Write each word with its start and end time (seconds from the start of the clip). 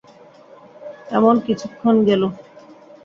এমন 1.11 1.35
কিছুক্ষণ 1.45 1.95
গেল। 2.07 2.21